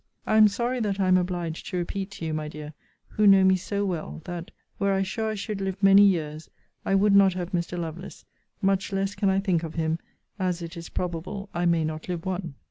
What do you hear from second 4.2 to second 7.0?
that, were I sure I should live many years, I